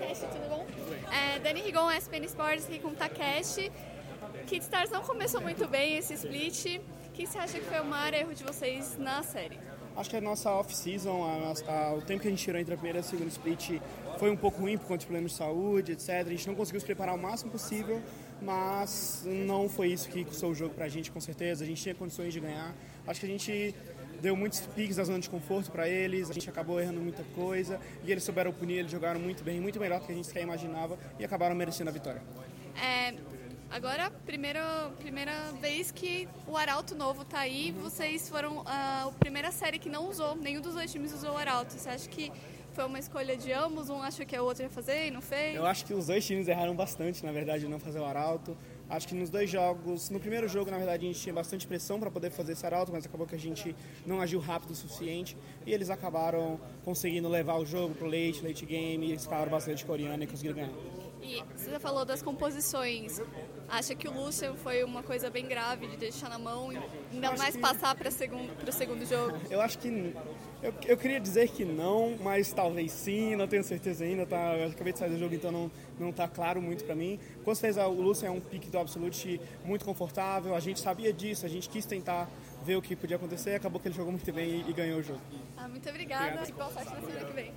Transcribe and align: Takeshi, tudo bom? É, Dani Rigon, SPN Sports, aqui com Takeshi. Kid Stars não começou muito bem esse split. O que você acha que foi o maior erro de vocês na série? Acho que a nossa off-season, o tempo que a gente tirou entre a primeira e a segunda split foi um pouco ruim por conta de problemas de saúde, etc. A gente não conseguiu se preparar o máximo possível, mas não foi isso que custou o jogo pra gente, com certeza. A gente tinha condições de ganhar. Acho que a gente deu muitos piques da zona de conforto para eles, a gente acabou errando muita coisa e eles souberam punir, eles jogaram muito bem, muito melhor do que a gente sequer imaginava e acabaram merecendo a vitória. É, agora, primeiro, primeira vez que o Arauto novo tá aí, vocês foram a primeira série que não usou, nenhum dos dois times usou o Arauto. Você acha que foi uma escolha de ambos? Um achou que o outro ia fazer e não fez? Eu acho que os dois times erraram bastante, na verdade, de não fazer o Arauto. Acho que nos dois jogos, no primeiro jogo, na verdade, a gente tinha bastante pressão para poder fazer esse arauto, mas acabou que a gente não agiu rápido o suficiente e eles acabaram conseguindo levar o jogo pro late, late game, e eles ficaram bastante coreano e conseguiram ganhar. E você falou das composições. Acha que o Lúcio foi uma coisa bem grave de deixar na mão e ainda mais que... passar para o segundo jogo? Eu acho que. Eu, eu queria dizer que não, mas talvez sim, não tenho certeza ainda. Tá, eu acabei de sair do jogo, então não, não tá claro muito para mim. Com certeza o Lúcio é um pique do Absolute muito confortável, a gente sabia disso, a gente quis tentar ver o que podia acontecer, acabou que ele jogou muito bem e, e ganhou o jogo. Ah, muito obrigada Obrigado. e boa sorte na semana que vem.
Takeshi, 0.00 0.26
tudo 0.32 0.48
bom? 0.48 0.66
É, 1.12 1.38
Dani 1.40 1.60
Rigon, 1.60 1.90
SPN 1.90 2.24
Sports, 2.24 2.64
aqui 2.64 2.78
com 2.78 2.94
Takeshi. 2.94 3.70
Kid 4.46 4.62
Stars 4.64 4.90
não 4.90 5.02
começou 5.02 5.40
muito 5.42 5.68
bem 5.68 5.98
esse 5.98 6.14
split. 6.14 6.80
O 7.08 7.12
que 7.12 7.26
você 7.26 7.38
acha 7.38 7.58
que 7.58 7.66
foi 7.66 7.80
o 7.80 7.84
maior 7.84 8.14
erro 8.14 8.34
de 8.34 8.42
vocês 8.42 8.96
na 8.98 9.22
série? 9.22 9.58
Acho 9.94 10.08
que 10.08 10.16
a 10.16 10.20
nossa 10.20 10.50
off-season, 10.52 11.20
o 11.98 12.02
tempo 12.02 12.22
que 12.22 12.28
a 12.28 12.30
gente 12.30 12.42
tirou 12.42 12.58
entre 12.58 12.72
a 12.72 12.76
primeira 12.76 12.98
e 12.98 13.00
a 13.00 13.02
segunda 13.02 13.28
split 13.28 13.80
foi 14.18 14.30
um 14.30 14.36
pouco 14.36 14.62
ruim 14.62 14.78
por 14.78 14.86
conta 14.86 14.98
de 14.98 15.06
problemas 15.06 15.32
de 15.32 15.36
saúde, 15.36 15.92
etc. 15.92 16.08
A 16.08 16.24
gente 16.24 16.46
não 16.48 16.54
conseguiu 16.54 16.80
se 16.80 16.86
preparar 16.86 17.14
o 17.14 17.18
máximo 17.18 17.50
possível, 17.50 18.00
mas 18.40 19.22
não 19.26 19.68
foi 19.68 19.88
isso 19.88 20.08
que 20.08 20.24
custou 20.24 20.50
o 20.50 20.54
jogo 20.54 20.74
pra 20.74 20.88
gente, 20.88 21.10
com 21.10 21.20
certeza. 21.20 21.62
A 21.62 21.66
gente 21.66 21.82
tinha 21.82 21.94
condições 21.94 22.32
de 22.32 22.40
ganhar. 22.40 22.74
Acho 23.06 23.20
que 23.20 23.26
a 23.26 23.28
gente 23.28 23.74
deu 24.20 24.36
muitos 24.36 24.60
piques 24.60 24.96
da 24.96 25.04
zona 25.04 25.18
de 25.18 25.28
conforto 25.28 25.70
para 25.70 25.88
eles, 25.88 26.30
a 26.30 26.32
gente 26.32 26.48
acabou 26.48 26.80
errando 26.80 27.00
muita 27.00 27.24
coisa 27.34 27.80
e 28.04 28.10
eles 28.10 28.22
souberam 28.22 28.52
punir, 28.52 28.78
eles 28.78 28.90
jogaram 28.90 29.20
muito 29.20 29.42
bem, 29.42 29.60
muito 29.60 29.80
melhor 29.80 30.00
do 30.00 30.06
que 30.06 30.12
a 30.12 30.14
gente 30.14 30.26
sequer 30.26 30.42
imaginava 30.42 30.98
e 31.18 31.24
acabaram 31.24 31.54
merecendo 31.54 31.90
a 31.90 31.92
vitória. 31.92 32.22
É, 32.80 33.14
agora, 33.70 34.10
primeiro, 34.24 34.60
primeira 34.98 35.52
vez 35.60 35.90
que 35.90 36.28
o 36.46 36.56
Arauto 36.56 36.94
novo 36.94 37.24
tá 37.24 37.40
aí, 37.40 37.72
vocês 37.72 38.28
foram 38.28 38.62
a 38.66 39.10
primeira 39.18 39.50
série 39.50 39.78
que 39.78 39.88
não 39.88 40.08
usou, 40.08 40.36
nenhum 40.36 40.60
dos 40.60 40.74
dois 40.74 40.90
times 40.90 41.12
usou 41.12 41.32
o 41.32 41.36
Arauto. 41.36 41.72
Você 41.72 41.88
acha 41.88 42.08
que 42.08 42.32
foi 42.72 42.84
uma 42.86 42.98
escolha 42.98 43.36
de 43.36 43.52
ambos? 43.52 43.90
Um 43.90 44.02
achou 44.02 44.24
que 44.24 44.38
o 44.38 44.44
outro 44.44 44.62
ia 44.62 44.70
fazer 44.70 45.08
e 45.08 45.10
não 45.10 45.20
fez? 45.20 45.56
Eu 45.56 45.66
acho 45.66 45.84
que 45.84 45.94
os 45.94 46.06
dois 46.06 46.24
times 46.26 46.48
erraram 46.48 46.74
bastante, 46.74 47.24
na 47.24 47.32
verdade, 47.32 47.64
de 47.64 47.68
não 47.68 47.78
fazer 47.78 47.98
o 47.98 48.04
Arauto. 48.04 48.56
Acho 48.88 49.06
que 49.06 49.14
nos 49.14 49.30
dois 49.30 49.48
jogos, 49.48 50.10
no 50.10 50.18
primeiro 50.18 50.48
jogo, 50.48 50.68
na 50.68 50.76
verdade, 50.76 51.04
a 51.04 51.08
gente 51.08 51.20
tinha 51.20 51.34
bastante 51.34 51.64
pressão 51.66 52.00
para 52.00 52.10
poder 52.10 52.30
fazer 52.30 52.54
esse 52.54 52.66
arauto, 52.66 52.90
mas 52.90 53.06
acabou 53.06 53.24
que 53.24 53.36
a 53.36 53.38
gente 53.38 53.74
não 54.04 54.20
agiu 54.20 54.40
rápido 54.40 54.72
o 54.72 54.74
suficiente 54.74 55.36
e 55.64 55.72
eles 55.72 55.90
acabaram 55.90 56.58
conseguindo 56.84 57.28
levar 57.28 57.54
o 57.54 57.64
jogo 57.64 57.94
pro 57.94 58.06
late, 58.06 58.42
late 58.42 58.66
game, 58.66 59.06
e 59.06 59.10
eles 59.12 59.22
ficaram 59.22 59.48
bastante 59.48 59.84
coreano 59.84 60.24
e 60.24 60.26
conseguiram 60.26 60.56
ganhar. 60.56 61.09
E 61.22 61.42
você 61.56 61.78
falou 61.78 62.04
das 62.04 62.22
composições. 62.22 63.20
Acha 63.68 63.94
que 63.94 64.08
o 64.08 64.12
Lúcio 64.12 64.54
foi 64.56 64.82
uma 64.82 65.02
coisa 65.02 65.30
bem 65.30 65.46
grave 65.46 65.86
de 65.86 65.96
deixar 65.96 66.28
na 66.28 66.38
mão 66.38 66.72
e 66.72 66.78
ainda 67.12 67.32
mais 67.36 67.54
que... 67.54 67.60
passar 67.60 67.94
para 67.94 68.08
o 68.08 68.72
segundo 68.72 69.06
jogo? 69.06 69.38
Eu 69.50 69.60
acho 69.60 69.78
que. 69.78 70.14
Eu, 70.62 70.74
eu 70.86 70.96
queria 70.96 71.20
dizer 71.20 71.48
que 71.48 71.64
não, 71.64 72.16
mas 72.20 72.52
talvez 72.52 72.92
sim, 72.92 73.34
não 73.36 73.46
tenho 73.46 73.62
certeza 73.62 74.04
ainda. 74.04 74.26
Tá, 74.26 74.56
eu 74.56 74.70
acabei 74.70 74.92
de 74.92 74.98
sair 74.98 75.10
do 75.10 75.18
jogo, 75.18 75.34
então 75.34 75.52
não, 75.52 75.70
não 75.98 76.12
tá 76.12 76.26
claro 76.26 76.60
muito 76.60 76.84
para 76.84 76.94
mim. 76.94 77.18
Com 77.44 77.54
certeza 77.54 77.86
o 77.86 78.00
Lúcio 78.00 78.26
é 78.26 78.30
um 78.30 78.40
pique 78.40 78.68
do 78.68 78.78
Absolute 78.78 79.40
muito 79.64 79.84
confortável, 79.84 80.54
a 80.54 80.60
gente 80.60 80.80
sabia 80.80 81.12
disso, 81.12 81.46
a 81.46 81.48
gente 81.48 81.68
quis 81.68 81.86
tentar 81.86 82.28
ver 82.62 82.76
o 82.76 82.82
que 82.82 82.94
podia 82.94 83.16
acontecer, 83.16 83.54
acabou 83.54 83.80
que 83.80 83.88
ele 83.88 83.94
jogou 83.94 84.12
muito 84.12 84.32
bem 84.32 84.62
e, 84.66 84.70
e 84.70 84.72
ganhou 84.72 84.98
o 84.98 85.02
jogo. 85.02 85.20
Ah, 85.56 85.68
muito 85.68 85.88
obrigada 85.88 86.26
Obrigado. 86.26 86.48
e 86.48 86.52
boa 86.52 86.70
sorte 86.70 86.90
na 86.90 87.00
semana 87.00 87.24
que 87.24 87.32
vem. 87.32 87.52